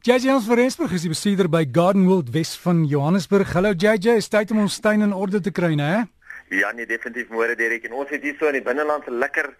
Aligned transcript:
JJ 0.00 0.30
ons 0.32 0.46
Verensburg 0.48 0.94
is 0.96 1.02
die 1.04 1.10
bestuurder 1.12 1.44
by 1.52 1.66
Garden 1.68 2.06
World 2.08 2.30
Wes 2.32 2.54
van 2.62 2.86
Johannesburg. 2.88 3.50
Hallo 3.52 3.74
JJ, 3.76 4.14
is 4.16 4.30
tyd 4.32 4.48
om 4.54 4.62
ons 4.62 4.78
tuin 4.80 5.04
in 5.04 5.12
orde 5.12 5.42
te 5.44 5.52
kry, 5.52 5.74
né? 5.76 6.06
Ja, 6.48 6.70
nee, 6.72 6.86
definitief 6.88 7.28
môre 7.28 7.52
Derek 7.52 7.84
en 7.84 7.98
ons 8.00 8.08
het 8.08 8.24
hier 8.24 8.38
so 8.40 8.48
in 8.48 8.56
die 8.56 8.64
binneland 8.64 9.04
'n 9.10 9.20
lekker 9.20 9.50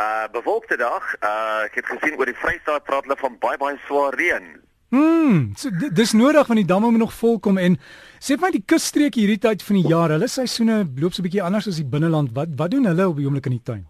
uh 0.00 0.24
bewolkte 0.32 0.80
dag. 0.80 1.04
Uh 1.20 1.68
ek 1.68 1.76
het 1.82 1.86
gesien 1.92 2.16
oor 2.16 2.24
die 2.24 2.40
Vrystaat 2.40 2.88
praat 2.88 3.04
hulle 3.04 3.20
van 3.20 3.36
baie 3.44 3.58
baie 3.60 3.76
swaar 3.84 4.16
reën. 4.16 4.48
Hmm, 4.88 5.52
so 5.54 5.68
dis 5.68 6.16
nodig 6.16 6.48
want 6.48 6.60
die 6.64 6.72
damme 6.72 6.90
moet 6.90 7.04
nog 7.04 7.12
vol 7.12 7.38
kom 7.38 7.58
en 7.58 7.76
sê 8.18 8.40
vir 8.40 8.46
my 8.48 8.50
die 8.56 8.64
kusstreek 8.64 9.14
hierdie 9.14 9.38
tyd 9.38 9.62
van 9.62 9.76
die 9.76 9.88
jaar, 9.88 10.08
hulle 10.16 10.28
seisoene 10.28 10.88
loop 10.96 11.12
so 11.12 11.20
'n 11.20 11.28
bietjie 11.28 11.44
anders 11.44 11.68
as 11.68 11.76
die 11.76 11.84
binneland. 11.84 12.32
Wat 12.32 12.48
wat 12.56 12.70
doen 12.70 12.86
hulle 12.86 13.08
op 13.08 13.16
die 13.16 13.26
oomblik 13.26 13.52
in 13.52 13.60
die 13.60 13.64
tuin? 13.64 13.84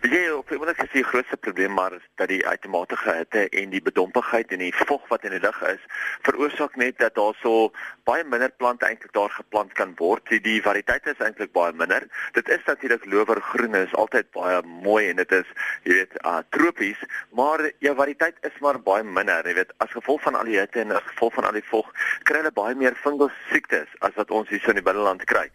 Ja, 0.00 0.34
op 0.36 0.46
die 0.46 0.54
oomblik 0.54 0.78
is 0.82 0.92
die 0.92 1.02
grootste 1.02 1.36
probleem 1.36 1.72
maar 1.74 1.90
dat 2.14 2.28
die 2.30 2.44
outomatiese 2.46 3.12
hitte 3.16 3.48
en 3.48 3.72
die 3.72 3.80
bedompigheid 3.82 4.52
en 4.54 4.60
die 4.62 4.74
vog 4.86 5.02
wat 5.10 5.24
in 5.26 5.32
die 5.34 5.40
lug 5.42 5.58
is, 5.66 5.80
veroorsaak 6.22 6.76
net 6.78 7.00
dat 7.02 7.16
daar 7.16 7.34
so 7.42 7.72
baie 8.06 8.22
minder 8.24 8.52
plante 8.62 8.86
eintlik 8.86 9.10
daar 9.16 9.32
geplant 9.34 9.74
kan 9.74 9.96
word. 9.98 10.22
Die, 10.30 10.38
die 10.44 10.62
variëteit 10.62 11.08
is 11.10 11.18
eintlik 11.18 11.50
baie 11.52 11.74
minder. 11.74 12.06
Dit 12.38 12.48
is 12.48 12.62
natuurlik 12.66 13.08
lowergroen 13.10 13.74
is 13.74 13.94
altyd 13.98 14.30
baie 14.36 14.60
mooi 14.84 15.08
en 15.08 15.18
dit 15.18 15.34
is, 15.40 15.50
jy 15.82 15.98
weet, 15.98 16.14
uh 16.22 16.38
tropies, 16.54 17.02
maar 17.34 17.64
jou 17.82 17.96
variëteit 17.98 18.38
is 18.46 18.62
maar 18.62 18.78
baie 18.78 19.02
minder. 19.02 19.50
Jy 19.50 19.56
weet, 19.58 19.74
as 19.82 19.90
gevolg 19.98 20.22
van 20.28 20.38
al 20.38 20.46
die 20.46 20.60
hitte 20.60 20.84
en 20.84 20.94
as 20.94 21.10
gevolg 21.10 21.34
van 21.40 21.50
al 21.50 21.58
die 21.58 21.66
vog, 21.72 21.90
kry 22.22 22.44
hulle 22.44 22.54
baie 22.54 22.78
meer 22.78 22.94
fungus 23.02 23.34
siektes 23.50 23.90
as 24.06 24.14
wat 24.14 24.30
ons 24.30 24.54
hier 24.54 24.62
so 24.62 24.70
in 24.70 24.78
die 24.78 24.86
binneland 24.86 25.26
kry. 25.26 25.48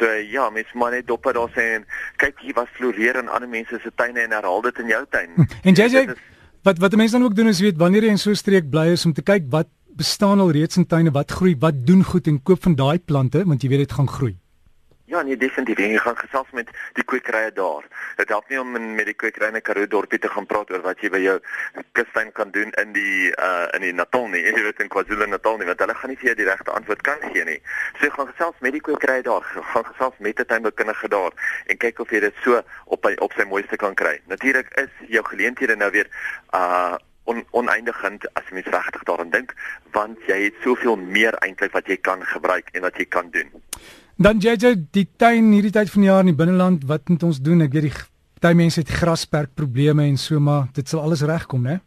So 0.00 0.08
ja, 0.08 0.48
mens 0.48 0.72
maar 0.72 0.96
net 0.96 1.10
dop 1.12 1.28
daar 1.28 1.52
sê 1.52 1.68
en 1.76 1.86
kyk 2.16 2.40
hier 2.40 2.56
wat 2.56 2.72
floreer 2.80 3.20
in 3.20 3.28
ander 3.28 3.50
mense 3.50 3.76
se 3.84 3.89
tuine 3.94 4.20
en 4.20 4.30
herhaal 4.30 4.60
dit 4.60 4.78
in 4.78 4.86
jou 4.86 5.04
tuin. 5.10 5.30
Hm. 5.34 5.46
En 5.62 5.74
JJ, 5.74 6.14
wat 6.62 6.78
wat 6.78 6.96
mense 6.96 7.18
dan 7.18 7.24
ook 7.24 7.36
doen 7.36 7.48
is 7.48 7.60
weet 7.60 7.76
wanneer 7.76 8.02
jy 8.02 8.10
in 8.16 8.18
so 8.18 8.30
'n 8.30 8.36
streek 8.36 8.70
bly 8.70 8.90
is 8.96 9.06
om 9.06 9.12
te 9.12 9.22
kyk 9.22 9.48
wat 9.50 9.68
bestaan 9.96 10.40
al 10.40 10.50
reeds 10.50 10.76
in 10.76 10.86
tuine, 10.86 11.10
wat 11.10 11.30
groei, 11.30 11.56
wat 11.58 11.86
doen 11.86 12.04
goed 12.04 12.26
en 12.26 12.42
koop 12.42 12.62
van 12.62 12.74
daai 12.74 12.98
plante 12.98 13.44
want 13.44 13.62
jy 13.62 13.68
weet 13.68 13.84
dit 13.88 13.92
gaan 13.92 14.08
groei. 14.08 14.36
Ja, 15.10 15.22
nee, 15.22 15.36
definitief. 15.36 15.78
Jy 15.82 15.98
gaan 15.98 16.14
gesels 16.16 16.50
met 16.54 16.68
die 16.94 17.02
kwekerye 17.02 17.50
daar. 17.52 17.86
Dit 18.16 18.28
help 18.30 18.48
nie 18.48 18.60
om 18.60 18.76
met 18.94 19.08
die 19.08 19.14
kwekerye 19.18 19.50
in 19.50 19.62
Karoo 19.66 19.88
dorpie 19.90 20.20
te 20.22 20.28
gaan 20.30 20.46
praat 20.46 20.70
oor 20.70 20.84
wat 20.84 21.02
jy 21.02 21.10
by 21.10 21.18
jou 21.24 21.34
kustuin 21.98 22.30
kan 22.36 22.52
doen 22.54 22.70
in 22.78 22.92
die 22.94 23.32
uh 23.34 23.66
in 23.74 23.82
die 23.88 23.90
Natal 23.92 24.28
nie. 24.30 24.44
Jy 24.46 24.52
weet 24.68 24.84
in 24.84 24.92
KwaZulu-Natal 24.94 25.58
nie, 25.58 25.66
want 25.66 25.82
hulle 25.82 25.96
gaan 25.98 26.14
nie 26.14 26.18
vir 26.20 26.30
jou 26.30 26.36
die 26.38 26.46
regte 26.46 26.76
antwoord 26.78 27.02
kan 27.08 27.26
gee 27.32 27.42
nie. 27.48 27.58
So 27.98 28.06
jy 28.06 28.12
gaan 28.14 28.30
gesels 28.30 28.62
met 28.62 28.78
die 28.78 28.84
kwekerye 28.86 29.26
daar. 29.26 29.50
Gaan 29.72 29.88
gesels 29.90 30.22
met 30.28 30.38
'n 30.38 30.46
tuinboukundige 30.52 31.10
daar 31.18 31.34
en 31.66 31.76
kyk 31.76 31.98
of 32.06 32.10
jy 32.14 32.20
dit 32.28 32.42
so 32.44 32.62
op 32.86 33.10
op 33.10 33.32
sy 33.34 33.50
mooiste 33.50 33.76
kan 33.76 33.94
kry. 33.94 34.20
Natuurlik 34.30 34.70
is 34.78 34.94
jou 35.08 35.24
geleenthede 35.26 35.76
nou 35.76 35.90
weer 35.90 36.06
uh 36.54 36.94
on, 37.24 37.44
oneindigend 37.50 38.30
as 38.34 38.46
jy 38.46 38.54
mens 38.54 38.70
regtig 38.70 39.02
daaraan 39.02 39.30
dink 39.30 39.54
want 39.90 40.18
jy 40.30 40.44
het 40.44 40.54
soveel 40.62 40.96
meer 40.96 41.34
eintlik 41.42 41.72
wat 41.72 41.90
jy 41.90 41.96
kan 41.96 42.22
gebruik 42.22 42.70
en 42.72 42.86
wat 42.86 42.96
jy 42.96 43.08
kan 43.10 43.30
doen. 43.30 43.50
Dan 44.20 44.36
JJ 44.36 44.74
die 44.92 45.06
tuin 45.16 45.46
hierdie 45.48 45.72
tyd 45.72 45.88
van 45.88 46.02
die 46.02 46.08
jaar 46.10 46.20
in 46.20 46.28
die 46.28 46.36
binneland, 46.36 46.82
wat 46.84 47.08
moet 47.08 47.22
ons 47.24 47.38
doen? 47.40 47.62
Ek 47.64 47.72
weet 47.72 47.86
die 47.86 47.92
party 48.36 48.56
mense 48.58 48.82
het 48.82 48.90
grasperk 48.92 49.54
probleme 49.56 50.04
en 50.04 50.18
so 50.20 50.36
maar 50.44 50.66
dit 50.76 50.88
sal 50.88 51.06
alles 51.06 51.22
regkom, 51.24 51.64
né? 51.64 51.78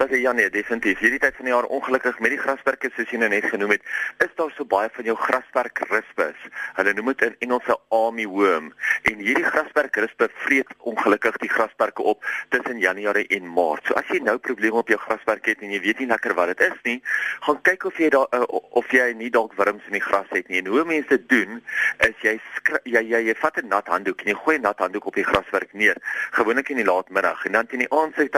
Dat 0.00 0.10
is 0.10 0.20
ja 0.20 0.32
nee, 0.32 0.50
definitief. 0.50 0.98
Hierdie 0.98 1.18
tyd 1.20 1.34
van 1.36 1.44
die 1.44 1.52
jaar 1.52 1.66
ongelukkig 1.76 2.18
met 2.24 2.32
die 2.32 2.38
grasperke 2.40 2.88
soos 2.94 3.10
jy 3.12 3.18
nou 3.20 3.28
net 3.28 3.44
genoem 3.52 3.74
het, 3.74 3.82
is 4.24 4.30
daar 4.38 4.52
so 4.56 4.64
baie 4.64 4.88
van 4.94 5.04
jou 5.04 5.14
grasperk 5.26 5.82
rispes. 5.90 6.46
Hulle 6.78 6.94
noem 6.96 7.10
dit 7.10 7.24
in 7.26 7.34
Engels 7.44 7.68
'n 7.68 7.76
army 7.98 8.24
worm. 8.26 8.70
En 9.10 9.20
hierdie 9.20 9.44
grasperk 9.44 9.96
rispe 10.00 10.30
vreet 10.46 10.72
ongelukkig 10.78 11.36
die 11.44 11.52
grasperke 11.52 12.02
op 12.02 12.24
tussen 12.48 12.78
Januarie 12.78 13.26
en 13.26 13.52
Maart. 13.52 13.84
So 13.86 13.94
as 14.00 14.08
jy 14.08 14.22
nou 14.24 14.38
probleme 14.38 14.80
op 14.80 14.88
jou 14.88 14.98
grasperk 14.98 15.44
het 15.46 15.60
en 15.60 15.70
jy 15.70 15.80
weet 15.80 15.98
nie 15.98 16.08
lekker 16.08 16.34
wat 16.34 16.56
dit 16.56 16.60
is 16.70 16.80
nie, 16.82 17.02
gaan 17.40 17.60
kyk 17.62 17.84
of 17.84 17.98
jy 17.98 18.08
daar 18.08 18.28
uh, 18.32 18.42
of 18.80 18.90
jy 18.90 19.12
nie 19.12 19.30
dalk 19.30 19.52
wurms 19.52 19.84
in 19.86 19.92
die 19.92 20.06
gras 20.08 20.30
het 20.30 20.48
nie. 20.48 20.58
En 20.58 20.66
hoe 20.66 20.84
mense 20.84 21.08
dit 21.08 21.28
doen 21.28 21.62
is 21.98 22.16
jy 22.22 22.40
jy 22.84 23.04
jy, 23.04 23.20
jy 23.28 23.34
vat 23.34 23.56
'n 23.56 23.68
nat 23.68 23.86
handdoek 23.86 24.20
en 24.20 24.32
jy 24.32 24.34
gooi 24.34 24.56
'n 24.56 24.62
nat 24.62 24.78
handdoek 24.78 25.06
op 25.06 25.14
die 25.14 25.28
grasperk 25.28 25.72
neer, 25.72 25.96
gewoonlik 26.30 26.68
in 26.68 26.76
die 26.76 26.88
laatmiddag 26.88 27.44
en 27.44 27.52
dan 27.52 27.66
teen 27.66 27.84
die 27.84 27.92
aandtyd 27.92 28.32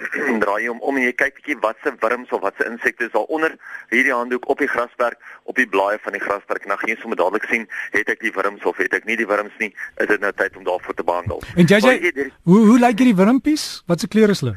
draai 0.44 0.68
hom 0.68 0.80
om 0.80 0.96
en 0.96 1.04
jy 1.04 1.12
kyk 1.12 1.34
bietjie 1.40 1.56
wat 1.64 1.80
se 1.84 1.92
wurms 2.02 2.30
of 2.36 2.44
wat 2.44 2.56
se 2.58 2.68
insekte 2.68 3.08
is 3.08 3.14
daaronder 3.16 3.56
hierdie 3.90 4.14
handdoek 4.14 4.48
op 4.48 4.58
die 4.58 4.70
grasperk 4.70 5.18
op 5.44 5.56
die 5.56 5.68
blaaie 5.68 5.98
van 6.04 6.16
die 6.16 6.22
grasperk 6.22 6.64
en 6.64 6.74
dan 6.74 6.80
gaan 6.82 6.92
jy 6.94 6.98
sommer 7.00 7.20
dadelik 7.20 7.48
sien 7.50 7.66
het 7.96 8.08
ek 8.08 8.22
die 8.24 8.32
wurms 8.36 8.64
of 8.64 8.80
het 8.80 8.94
ek 8.96 9.08
nie 9.08 9.18
die 9.20 9.28
wurms 9.28 9.56
nie 9.62 9.72
is 9.96 10.08
dit 10.12 10.20
nou 10.20 10.32
tyd 10.32 10.56
om 10.56 10.64
daarvoor 10.64 10.94
te 10.94 11.04
behandel. 11.04 11.42
En 11.56 11.68
jy, 11.68 11.82
jy 11.84 12.14
die, 12.14 12.30
hoe 12.48 12.62
hoe 12.70 12.78
lyk 12.80 13.02
hierdie 13.02 13.18
wurmpies? 13.18 13.66
Wat 13.90 14.00
se 14.00 14.08
kleure 14.08 14.36
is 14.36 14.44
hulle? 14.44 14.56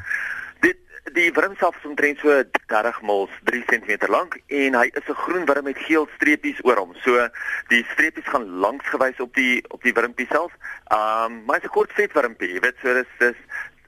Dit 0.64 0.80
die 1.14 1.28
wurm 1.36 1.52
self 1.60 1.76
is 1.78 1.88
omtrent 1.88 2.22
so 2.22 2.32
30 2.72 3.02
mils 3.06 3.32
3 3.50 3.60
cm 3.70 4.08
lank 4.10 4.38
en 4.48 4.78
hy 4.80 4.86
is 4.88 5.08
'n 5.08 5.20
groen 5.24 5.44
wurm 5.50 5.64
met 5.64 5.78
geel 5.78 6.08
streepies 6.16 6.64
oor 6.64 6.80
hom. 6.80 6.94
So 7.04 7.28
die 7.68 7.84
streepies 7.92 8.26
gaan 8.32 8.48
langs 8.64 8.86
gewys 8.88 9.20
op 9.20 9.34
die 9.34 9.62
op 9.68 9.82
die 9.82 9.92
wurmpie 9.92 10.26
self. 10.30 10.52
Um, 10.88 11.44
maar 11.44 11.60
hy's 11.60 11.68
'n 11.68 11.76
kort 11.76 11.92
vet 11.92 12.12
wurmpie 12.12 12.54
jy 12.54 12.60
weet 12.60 12.80
so 12.82 12.94
dis 12.94 13.12
dis 13.18 13.36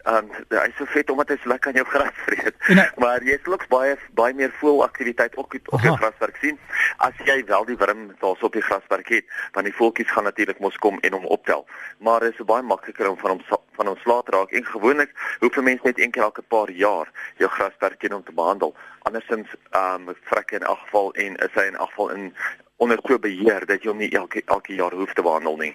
um, 0.07 0.31
hy 0.51 0.69
is 0.69 0.77
so 0.79 0.87
vet 0.93 1.11
omdat 1.11 1.29
hy 1.29 1.37
so 1.43 1.51
lekker 1.51 1.71
aan 1.71 1.81
jou 1.81 1.87
gras 1.91 2.19
vreet. 2.25 2.55
En, 2.73 2.83
maar 3.03 3.25
jy 3.27 3.39
sal 3.45 3.57
ook 3.57 3.67
baie 3.73 3.97
baie 4.19 4.35
meer 4.35 4.53
voelaktiwiteit 4.61 5.37
ook 5.37 5.59
op 5.73 5.81
jou 5.85 5.97
graswerk 5.97 6.39
sien 6.43 6.59
as 7.05 7.19
jy 7.29 7.37
wel 7.47 7.65
die 7.69 7.77
wurm 7.77 8.07
daar 8.21 8.37
so 8.41 8.49
op 8.49 8.57
die 8.57 8.65
graswerk 8.65 9.09
het, 9.13 9.27
want 9.53 9.67
die 9.69 9.75
voeltjies 9.75 10.11
gaan 10.11 10.25
natuurlik 10.29 10.61
mos 10.65 10.77
kom 10.83 10.99
en 11.03 11.17
hom 11.19 11.27
optel. 11.37 11.67
Maar 11.99 12.27
dit 12.27 12.39
is 12.39 12.47
baie 12.49 12.63
makliker 12.63 13.11
om 13.11 13.19
van 13.19 13.37
hom 13.37 13.43
van 13.77 13.91
hom 13.91 13.99
slaat 14.01 14.29
raak 14.33 14.55
en 14.57 14.65
gewoonlik 14.65 15.13
hoef 15.41 15.57
'n 15.57 15.65
mens 15.65 15.83
net 15.83 15.99
een 16.01 16.11
keer 16.11 16.23
elke 16.23 16.43
paar 16.43 16.71
jaar 16.71 17.11
jou 17.37 17.51
graswerk 17.51 18.03
in 18.03 18.15
om 18.15 18.25
te 18.25 18.33
behandel. 18.33 18.75
Andersins 19.03 19.49
um, 19.71 20.15
vrek 20.23 20.51
in 20.51 20.65
geval 20.65 21.13
en 21.13 21.37
is 21.37 21.55
hy 21.55 21.67
in 21.67 21.77
geval 21.79 22.11
in 22.11 22.35
onder 22.77 22.99
so 23.03 23.19
beheer 23.19 23.67
dat 23.67 23.83
jy 23.83 23.89
hom 23.89 23.99
nie 23.99 24.11
elke 24.11 24.43
elke 24.47 24.75
jaar 24.75 24.93
hoef 24.93 25.13
te 25.13 25.23
behandel 25.23 25.57
nie. 25.57 25.75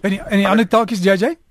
En 0.00 0.10
die, 0.10 0.20
en 0.20 0.36
die 0.36 0.48
ander 0.48 0.68
taakies 0.68 1.02
JJ? 1.02 1.43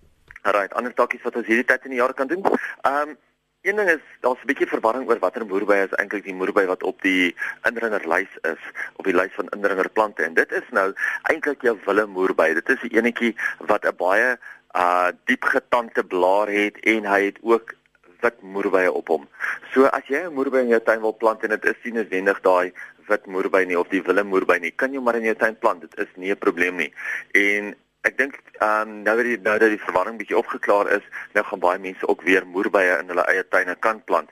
Right, 0.43 0.73
ander 0.73 0.93
takkies 0.93 1.23
wat 1.23 1.37
ons 1.39 1.47
hierdie 1.47 1.63
tyd 1.63 1.85
in 1.87 1.95
die 1.95 2.01
jaar 2.01 2.13
kan 2.13 2.27
doen. 2.27 2.43
Ehm 2.83 3.13
um, 3.13 3.15
een 3.63 3.77
ding 3.79 3.89
is 3.89 4.01
daar's 4.19 4.41
'n 4.43 4.49
bietjie 4.49 4.67
verwarring 4.67 5.07
oor 5.07 5.19
watter 5.19 5.45
moerbei 5.45 5.83
is 5.83 5.93
eintlik 5.95 6.23
die 6.23 6.35
moerbei 6.35 6.65
wat 6.65 6.83
op 6.83 7.01
die 7.01 7.35
indringerlys 7.63 8.33
is, 8.41 8.59
op 8.99 9.05
die 9.05 9.15
lys 9.15 9.31
van 9.39 9.47
indringerplante 9.55 10.23
en 10.23 10.33
dit 10.33 10.51
is 10.51 10.67
nou 10.71 10.93
eintlik 11.31 11.61
jou 11.61 11.77
wille 11.85 12.05
moerbei. 12.05 12.53
Dit 12.53 12.69
is 12.69 12.83
'n 12.83 12.95
enetjie 12.97 13.35
wat 13.59 13.85
'n 13.85 13.95
baie 13.95 14.37
uh 14.75 15.11
diep 15.25 15.43
getande 15.43 16.03
blaar 16.03 16.47
het 16.47 16.79
en 16.79 17.05
hy 17.05 17.21
het 17.25 17.39
ook 17.41 17.73
wit 18.19 18.41
moerbei 18.41 18.87
op 18.87 19.07
hom. 19.07 19.27
So 19.71 19.85
as 19.85 20.03
jy 20.07 20.25
'n 20.27 20.33
moerbei 20.33 20.61
in 20.61 20.75
jou 20.75 20.83
tuin 20.83 21.01
wil 21.01 21.15
plant 21.15 21.43
en 21.43 21.49
dit 21.49 21.65
is 21.65 21.79
nie 21.83 21.93
noodwendig 21.93 22.41
daai 22.41 22.73
wit 23.07 23.25
moerbei 23.25 23.65
nie 23.65 23.79
of 23.79 23.87
die 23.87 24.03
wille 24.03 24.23
moerbei 24.23 24.59
nie, 24.59 24.71
kan 24.71 24.93
jy 24.93 24.99
maar 24.99 25.15
in 25.15 25.23
jou 25.23 25.35
tuin 25.35 25.57
plant. 25.57 25.81
Dit 25.81 25.97
is 25.97 26.11
nie 26.15 26.31
'n 26.31 26.37
probleem 26.37 26.75
nie. 26.75 26.93
En 27.31 27.75
Ek 28.03 28.17
dink 28.19 28.33
ehm 28.59 28.89
um, 28.89 28.95
nou 29.03 29.15
dat 29.15 29.27
die 29.27 29.37
nou 29.39 29.53
dat 29.61 29.71
die 29.71 29.79
verwarring 29.85 30.17
bietjie 30.19 30.35
opgeklaar 30.37 30.89
is, 30.91 31.05
nou 31.37 31.43
gaan 31.47 31.61
baie 31.63 31.79
mense 31.79 32.07
ook 32.11 32.21
weer 32.27 32.43
moerbeye 32.47 32.97
in 32.99 33.11
hulle 33.13 33.23
eie 33.31 33.45
tuine 33.47 33.75
kan 33.79 34.01
plant. 34.03 34.31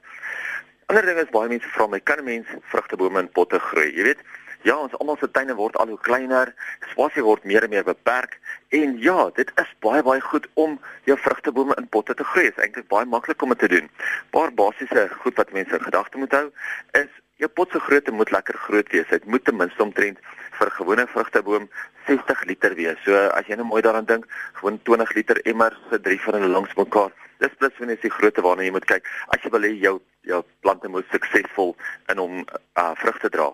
Ander 0.91 1.05
ding 1.07 1.21
is 1.21 1.31
baie 1.31 1.47
mense 1.47 1.71
vra 1.75 1.87
my, 1.87 1.99
kan 1.99 2.19
'n 2.19 2.27
mens 2.27 2.51
vrugtebome 2.73 3.19
in 3.23 3.31
potte 3.37 3.59
groei? 3.59 3.87
Jy 3.95 4.03
weet, 4.09 4.25
ja, 4.67 4.75
ons 4.75 4.97
almal 4.99 5.17
se 5.21 5.31
tuine 5.31 5.55
word 5.55 5.77
al 5.79 5.87
hoe 5.87 5.99
kleiner, 6.07 6.51
spasie 6.91 7.23
word 7.23 7.47
meer 7.47 7.63
en 7.63 7.69
meer 7.69 7.87
beperk 7.87 8.37
en 8.75 8.99
ja, 8.99 9.29
dit 9.39 9.51
is 9.63 9.71
baie 9.79 10.03
baie 10.03 10.21
goed 10.21 10.47
om 10.53 10.79
jou 11.07 11.17
vrugtebome 11.17 11.75
in 11.79 11.87
potte 11.87 12.13
te 12.13 12.23
groei. 12.23 12.49
Dit 12.49 12.57
is 12.57 12.63
eintlik 12.63 12.87
baie 12.91 13.05
maklik 13.05 13.41
om 13.41 13.55
dit 13.55 13.59
te 13.59 13.71
doen. 13.71 13.89
Paar 14.35 14.51
basiese 14.51 15.07
goed 15.23 15.35
wat 15.39 15.51
mense 15.51 15.77
in 15.79 15.87
gedagte 15.87 16.17
moet 16.17 16.31
hou 16.31 16.47
is 16.91 17.11
jou 17.41 17.49
pot 17.49 17.71
se 17.73 17.79
grootte 17.81 18.13
moet 18.13 18.31
lekker 18.31 18.57
groot 18.67 18.91
wees. 18.93 19.07
Dit 19.09 19.25
moet 19.25 19.43
ten 19.45 19.57
minste 19.57 19.83
omtrent 19.83 20.19
vir 20.59 20.71
gewone 20.77 21.07
vrugteboom 21.09 21.67
60 22.05 22.45
liter 22.49 22.75
wees. 22.77 23.01
So 23.05 23.17
as 23.33 23.49
jy 23.49 23.57
nou 23.57 23.67
mooi 23.69 23.81
daaraan 23.81 24.09
dink, 24.09 24.27
gewoon 24.59 24.79
20 24.85 25.15
liter 25.17 25.41
emmer 25.49 25.75
se 25.89 25.99
drie 26.01 26.19
van 26.21 26.37
hulle 26.37 26.51
langs 26.53 26.73
mekaar. 26.77 27.11
Dis 27.41 27.53
plus 27.57 27.77
jy 27.81 27.97
die 27.97 28.13
grootte 28.13 28.43
waarna 28.45 28.67
jy 28.67 28.73
moet 28.75 28.85
kyk. 28.85 29.07
As 29.33 29.41
jy 29.41 29.49
wil 29.53 29.65
hê 29.65 29.73
jou 29.81 29.97
jou 30.29 30.43
plante 30.61 30.85
moet 30.93 31.07
suksesvol 31.09 31.71
in 32.13 32.19
hom 32.21 32.43
uh, 32.77 32.91
vrugte 33.01 33.31
dra, 33.33 33.47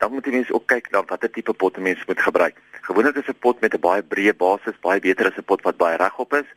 dan 0.00 0.14
moet 0.14 0.24
jy 0.24 0.32
mens 0.38 0.52
ook 0.54 0.64
kyk 0.72 0.88
na 0.94 1.02
watter 1.04 1.28
tipe 1.28 1.52
potte 1.52 1.82
mens 1.84 2.00
moet 2.08 2.22
gebruik. 2.24 2.56
Gewoonlik 2.88 3.18
is 3.20 3.28
'n 3.28 3.36
pot 3.44 3.60
met 3.60 3.74
'n 3.74 3.80
baie 3.84 4.02
breë 4.02 4.32
basis 4.32 4.80
baie 4.80 5.00
beter 5.00 5.28
as 5.28 5.36
'n 5.36 5.44
pot 5.44 5.60
wat 5.68 5.76
baie 5.76 5.96
regop 6.00 6.32
is, 6.32 6.48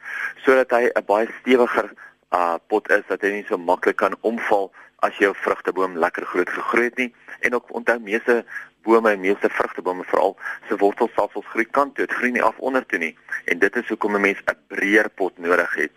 sodat 0.45 0.71
hy 0.71 0.88
'n 0.88 1.06
baie 1.06 1.27
stewiger 1.42 1.92
uh, 2.31 2.55
pot 2.67 2.89
is 2.89 3.05
dat 3.07 3.21
hy 3.21 3.31
nie 3.39 3.45
so 3.47 3.57
maklik 3.57 3.97
kan 3.97 4.15
omval 4.21 4.71
as 5.05 5.15
jou 5.17 5.31
vrugteboom 5.35 5.97
lekker 5.97 6.25
groot 6.25 6.49
gegroei 6.49 6.89
het 6.89 6.97
nie 6.97 7.13
en 7.39 7.55
ook 7.55 7.71
onthou 7.75 7.99
meeste 7.99 8.43
bome 8.83 9.11
en 9.11 9.19
meeste 9.19 9.49
vrugtebome 9.49 10.03
veral 10.03 10.35
se 10.67 10.77
wortelstelsels 10.77 11.47
groei 11.51 11.65
kant 11.65 11.95
toe, 11.95 12.05
dit 12.05 12.15
groei 12.15 12.31
nie 12.35 12.43
af 12.43 12.57
onder 12.59 12.85
toe 12.85 12.99
nie. 12.99 13.11
En 13.51 13.59
dit 13.59 13.75
is 13.75 13.87
hoekom 13.87 14.15
'n 14.15 14.21
mens 14.21 14.39
'n 14.45 14.57
breër 14.67 15.09
pot 15.09 15.37
nodig 15.37 15.75
het. 15.75 15.91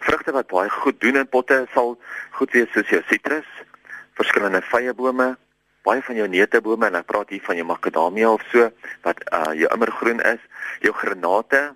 Vrugte 0.00 0.32
wat 0.32 0.46
baie 0.46 0.70
goed 0.70 1.00
doen 1.00 1.16
in 1.16 1.28
potte 1.28 1.66
sal 1.74 1.98
goed 2.30 2.50
wees 2.52 2.72
soos 2.72 2.88
jou 2.88 3.02
sitrus, 3.08 3.46
verskillende 4.14 4.62
vyebome, 4.62 5.36
baie 5.82 6.02
van 6.02 6.16
jou 6.16 6.28
neutebome 6.28 6.86
en 6.86 6.94
ek 6.94 7.06
praat 7.06 7.28
hier 7.28 7.42
van 7.42 7.56
jou 7.56 7.66
makadamia 7.66 8.32
of 8.32 8.42
so 8.52 8.70
wat 9.02 9.18
uh 9.32 9.52
jou 9.52 9.72
immergroen 9.74 10.20
is, 10.20 10.40
jou 10.80 10.92
granate, 10.92 11.74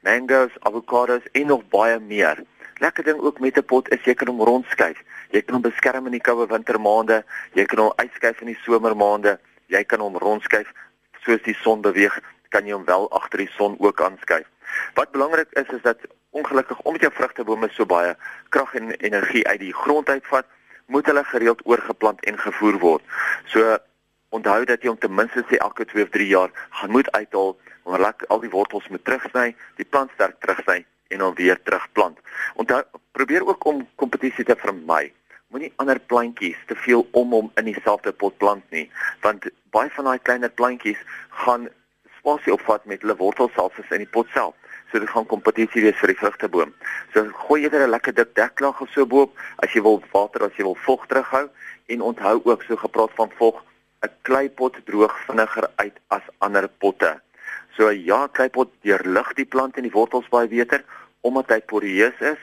mangoes, 0.00 0.52
avokados 0.60 1.22
en 1.32 1.46
nog 1.46 1.68
baie 1.68 1.98
meer. 1.98 2.44
Lekker 2.78 3.04
ding 3.04 3.20
ook 3.20 3.38
met 3.38 3.56
'n 3.56 3.64
pot 3.64 3.88
is 3.88 4.02
seker 4.02 4.28
om 4.28 4.42
rondskuif. 4.42 5.02
Jy 5.30 5.42
kan 5.42 5.54
hom 5.54 5.62
beskerm 5.62 6.04
in 6.04 6.12
die 6.12 6.20
koue 6.20 6.46
wintermaande, 6.46 7.24
jy 7.52 7.64
kan 7.64 7.78
hom 7.78 7.92
uitskuif 7.96 8.40
in 8.40 8.46
die 8.46 8.58
somermaande, 8.62 9.38
jy 9.66 9.84
kan 9.84 10.00
hom 10.00 10.16
rondskuif 10.16 10.72
soos 11.20 11.42
die 11.42 11.54
son 11.54 11.80
beweeg, 11.80 12.20
kan 12.48 12.66
jy 12.66 12.72
hom 12.72 12.84
wel 12.84 13.10
agter 13.10 13.38
die 13.38 13.50
son 13.56 13.74
ook 13.78 14.00
aanskuif. 14.00 14.46
Wat 14.94 15.10
belangrik 15.10 15.48
is 15.50 15.68
is 15.68 15.82
dat 15.82 15.98
ongelukkig 16.30 16.80
omdat 16.80 17.00
jou 17.00 17.12
vrugtebome 17.12 17.68
so 17.70 17.86
baie 17.86 18.16
krag 18.48 18.74
en 18.74 18.90
energie 18.90 19.48
uit 19.48 19.60
die 19.60 19.74
grond 19.74 20.08
uitvat, 20.08 20.46
moet 20.86 21.06
hulle 21.06 21.24
gereeld 21.24 21.60
oorgeplant 21.64 22.24
en 22.24 22.38
gevoer 22.38 22.78
word. 22.78 23.02
So 23.44 23.78
onthou 24.28 24.64
dat 24.64 24.82
jy 24.82 24.88
om 24.88 24.98
ten 24.98 25.14
minste 25.14 25.44
sê 25.48 25.56
elke 25.56 25.84
2 25.84 26.02
of 26.02 26.08
3 26.10 26.26
jaar 26.26 26.50
gaan 26.70 26.90
moet 26.90 27.10
uithaal, 27.10 27.56
want 27.82 28.28
al 28.28 28.40
die 28.40 28.50
wortels 28.50 28.88
moet 28.88 29.04
terugsny, 29.04 29.56
die 29.76 29.84
plant 29.84 30.10
sterk 30.14 30.40
terugsny 30.40 30.84
en 31.08 31.18
dan 31.18 31.34
weer 31.34 31.62
terugplant. 31.62 32.18
Onthou 32.54 32.82
probeer 33.12 33.46
ook 33.46 33.64
om 33.64 33.86
kompetisie 33.94 34.44
te 34.44 34.56
vermy. 34.56 35.12
Moenie 35.48 35.72
ander 35.76 36.00
plantjies 36.00 36.58
te 36.66 36.74
veel 36.76 37.06
om 37.10 37.32
hom 37.32 37.50
in 37.54 37.64
dieselfde 37.64 38.12
pot 38.12 38.36
plant 38.36 38.64
nie, 38.70 38.90
want 39.24 39.48
baie 39.72 39.90
van 39.96 40.04
daai 40.04 40.18
kleiner 40.22 40.50
plantjies 40.50 41.00
gaan 41.44 41.68
spasie 42.18 42.52
opvat 42.52 42.84
met 42.84 43.00
hulle 43.04 43.16
wortels 43.16 43.54
selfs 43.56 43.94
in 43.94 44.04
die 44.04 44.12
pot 44.16 44.28
self. 44.34 44.54
So 44.90 45.00
dit 45.00 45.10
gaan 45.12 45.28
kompetisie 45.28 45.82
wees 45.84 45.96
vir 46.00 46.12
die 46.12 46.18
vrugteboom. 46.20 46.74
So 47.12 47.24
gooi 47.46 47.62
eerder 47.62 47.86
'n 47.86 47.90
lekker 47.90 48.14
dik 48.14 48.34
deklaag 48.34 48.80
of 48.80 48.90
so 48.92 49.06
bo-op 49.06 49.32
as 49.64 49.72
jy 49.72 49.82
wil 49.82 50.02
water 50.12 50.44
as 50.44 50.56
jy 50.56 50.64
wil 50.64 50.78
vog 50.84 51.06
terughou 51.06 51.48
en 51.86 52.00
onthou 52.00 52.40
ook 52.44 52.62
so 52.62 52.76
gepraat 52.76 53.12
van 53.14 53.30
vog 53.38 53.64
'n 54.04 54.12
kleipot 54.22 54.76
droog 54.84 55.14
vinniger 55.26 55.70
uit 55.76 55.96
as 56.08 56.22
ander 56.38 56.68
potte. 56.68 57.20
So 57.78 57.92
ja, 57.94 58.24
kleipot 58.34 58.72
deurlig 58.82 59.28
die 59.38 59.46
plant 59.46 59.76
en 59.78 59.84
die 59.86 59.94
wortels 59.94 60.26
baie 60.32 60.48
beter 60.50 60.82
omdat 61.26 61.52
hy 61.54 61.58
poreus 61.70 62.18
is, 62.26 62.40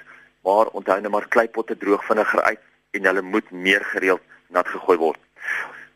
maar 0.48 0.70
onthou 0.78 0.96
net 1.02 1.12
maar 1.12 1.28
kleipotte 1.32 1.76
droog 1.80 2.04
vinniger 2.08 2.42
uit 2.48 2.62
en 2.96 3.10
hulle 3.10 3.24
moet 3.24 3.50
meer 3.52 3.84
gereeld 3.92 4.24
nat 4.56 4.68
gegooi 4.72 4.96
word. 5.02 5.20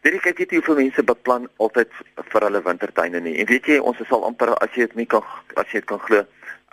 Dit 0.03 0.17
ek 0.17 0.25
kyk 0.27 0.41
hier 0.43 0.59
hoeveel 0.59 0.81
mense 0.81 1.05
beplan 1.07 1.47
altyd 1.63 1.95
vir 2.33 2.47
hulle 2.47 2.63
wintertuine 2.67 3.23
nie. 3.23 3.37
En 3.39 3.47
weet 3.47 3.71
jy, 3.71 3.79
ons 3.79 3.99
is 4.03 4.11
al 4.15 4.27
amper 4.27 4.51
as 4.59 4.75
jy 4.75 4.89
dit 4.89 4.99
nie 4.99 5.07
kan 5.07 5.23
as 5.55 5.71
jy 5.71 5.79
dit 5.79 5.87
kan 5.87 6.03
glo, 6.03 6.25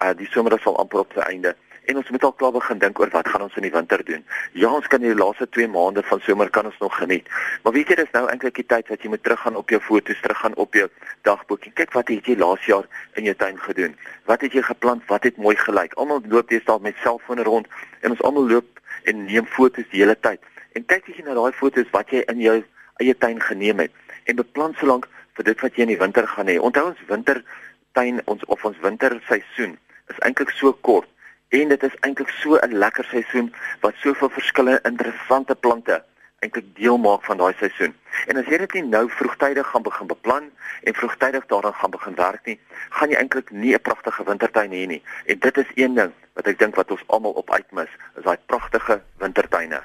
uh, 0.03 0.13
die 0.19 0.31
somer 0.35 0.59
is 0.59 0.67
al 0.67 0.79
amper 0.83 1.05
op 1.05 1.15
sy 1.15 1.23
einde 1.27 1.55
en 1.87 1.99
ons 2.01 2.09
moet 2.11 2.25
al 2.27 2.33
klaar 2.41 2.53
begin 2.55 2.81
dink 2.83 2.99
oor 3.01 3.11
wat 3.15 3.29
gaan 3.31 3.45
ons 3.47 3.57
in 3.59 3.65
die 3.67 3.73
winter 3.75 4.03
doen. 4.05 4.25
Ja, 4.59 4.71
ons 4.75 4.89
kan 4.91 5.03
die 5.03 5.15
laaste 5.15 5.47
2 5.57 5.69
maande 5.71 6.03
van 6.07 6.21
somer 6.27 6.51
kan 6.51 6.67
ons 6.67 6.79
nog 6.83 6.97
geniet. 6.99 7.29
Maar 7.63 7.75
weet 7.77 7.93
jy, 7.93 7.97
dis 8.01 8.15
nou 8.17 8.25
eintlik 8.31 8.59
die 8.59 8.67
tyd 8.67 8.91
wat 8.91 9.05
jy 9.05 9.11
moet 9.13 9.23
teruggaan 9.23 9.59
op 9.61 9.71
jou 9.71 9.81
foto's, 9.89 10.21
teruggaan 10.25 10.57
op 10.63 10.75
jou 10.75 10.89
dagboek 11.29 11.69
en 11.69 11.77
kyk 11.81 11.95
wat 11.95 12.11
het 12.11 12.31
jy 12.31 12.37
laas 12.41 12.67
jaar 12.67 12.89
in 13.21 13.31
jou 13.31 13.35
tuin 13.39 13.61
gedoen? 13.69 13.97
Wat 14.27 14.43
het 14.43 14.59
jy 14.59 14.65
geplant? 14.67 15.07
Wat 15.11 15.29
het 15.29 15.39
mooi 15.39 15.55
gelyk? 15.63 15.95
Almal 15.95 16.23
loop 16.27 16.51
deesdae 16.51 16.83
met 16.83 16.99
selfone 17.05 17.47
rond 17.47 17.71
en 18.03 18.17
ons 18.17 18.25
almal 18.27 18.51
loop 18.51 18.83
en 19.07 19.25
neem 19.31 19.47
foto's 19.47 19.87
die 19.93 20.03
hele 20.03 20.19
tyd. 20.27 20.43
En 20.75 20.87
kyk 20.91 21.07
jy 21.15 21.23
na 21.23 21.39
daai 21.39 21.55
foto's 21.55 21.91
wat 21.95 22.11
jy 22.11 22.25
in 22.33 22.43
jou 22.43 22.61
eie 23.03 23.15
tuin 23.15 23.39
geneem 23.41 23.87
het 23.87 24.07
en 24.27 24.43
beplan 24.43 24.75
solank 24.81 25.07
vir 25.39 25.53
dit 25.53 25.63
wat 25.63 25.77
jy 25.77 25.87
in 25.87 25.95
die 25.95 26.01
winter 26.01 26.27
gaan 26.27 26.51
hê. 26.51 26.57
Onthou 26.59 26.91
ons 26.91 27.03
wintertuin 27.11 28.23
ons 28.27 28.47
of 28.51 28.65
ons 28.65 28.81
winterseisoen 28.83 29.77
is 30.11 30.25
eintlik 30.27 30.51
so 30.57 30.73
kort 30.87 31.11
en 31.49 31.69
dit 31.69 31.83
is 31.83 31.97
eintlik 32.01 32.29
so 32.29 32.59
'n 32.59 32.79
lekker 32.79 33.05
seisoen 33.05 33.55
wat 33.81 33.95
soveel 33.97 34.31
verskillende 34.31 34.81
interessante 34.83 35.55
plante 35.55 36.05
eintlik 36.39 36.69
deel 36.77 36.99
maak 36.99 37.25
van 37.25 37.37
daai 37.37 37.55
seisoen. 37.59 37.95
En 38.27 38.37
as 38.37 38.47
jy 38.51 38.59
dit 38.59 38.73
nie 38.73 38.83
nou 38.83 39.11
vroegtydig 39.11 39.67
gaan 39.67 39.83
begin 39.83 40.07
beplan 40.07 40.51
en 40.83 40.95
vroegtydig 40.95 41.47
daaraan 41.47 41.75
gaan 41.75 41.91
begin 41.91 42.15
werk 42.15 42.45
nie, 42.45 42.59
gaan 42.91 43.11
jy 43.11 43.17
eintlik 43.17 43.51
nie 43.51 43.75
'n 43.75 43.81
pragtige 43.81 44.25
wintertuin 44.25 44.71
hê 44.71 44.87
nie. 44.87 45.03
En 45.27 45.39
dit 45.39 45.57
is 45.57 45.71
een 45.75 45.95
ding 45.95 46.13
wat 46.35 46.47
ek 46.47 46.59
dink 46.59 46.75
wat 46.75 46.91
ons 46.91 47.05
almal 47.07 47.33
op 47.33 47.51
uitmis, 47.51 47.89
is 48.17 48.25
daai 48.25 48.39
pragtige 48.47 49.01
wintertuine. 49.19 49.83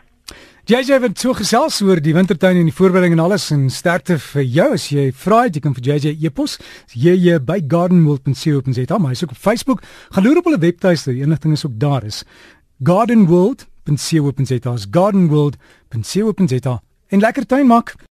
JJ 0.69 0.99
het 1.01 1.17
so 1.17 1.33
gesels 1.33 1.81
oor 1.81 1.97
die 1.97 2.13
wintertuin 2.13 2.59
en 2.59 2.67
die 2.69 2.75
voorbereiding 2.75 3.15
en 3.15 3.23
alles 3.23 3.47
en 3.49 3.63
sterkte 3.73 4.19
vir 4.21 4.43
jou. 4.45 4.67
As 4.75 4.83
jy 4.93 5.07
vra 5.23 5.47
jy 5.47 5.59
kan 5.63 5.73
vir 5.73 5.83
JJ 5.87 6.13
e-pos 6.21 6.59
jy 6.93 7.39
by 7.41 7.65
gardenworld.co.za 7.65 8.97
maar 9.01 9.09
hy's 9.15 9.23
ook 9.25 9.33
op 9.33 9.41
Facebook. 9.41 9.81
Gaan 10.13 10.23
loer 10.23 10.37
op 10.37 10.45
hulle 10.51 10.61
webtuiste. 10.61 11.11
Die 11.17 11.23
enigting 11.25 11.53
is 11.57 11.65
ook 11.65 11.79
daar. 11.81 12.05
Is 12.05 12.23
gardenworld.co.za 12.83 14.77
gardenworld.co.za 14.91 16.81
en 17.09 17.19
lekker 17.19 17.45
tuin 17.45 17.67
maak 17.67 17.95